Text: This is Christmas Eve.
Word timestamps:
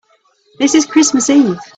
This 0.57 0.73
is 0.73 0.87
Christmas 0.87 1.29
Eve. 1.29 1.59